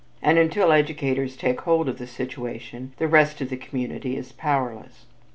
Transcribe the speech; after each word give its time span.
And 0.19 0.39
until 0.39 0.71
educators 0.71 1.37
take 1.37 1.61
hold 1.61 1.87
of 1.87 1.99
the 1.99 2.07
situation, 2.07 2.91
the 2.97 3.07
rest 3.07 3.39
of 3.39 3.51
the 3.51 3.55
community 3.55 4.17
is 4.17 4.31
powerless. 4.31 5.05